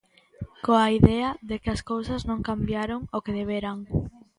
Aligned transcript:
Coa 0.65 0.87
idea 0.99 1.29
de 1.49 1.55
que 1.61 1.69
as 1.75 1.81
cousas 1.91 2.21
non 2.29 2.45
cambiaron 2.49 3.01
o 3.17 3.17
que 3.23 3.35
deberan. 3.39 3.77